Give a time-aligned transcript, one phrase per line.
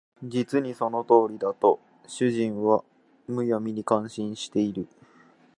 [0.23, 2.83] 実にその通りだ」と主人は
[3.27, 4.87] 無闇に感心している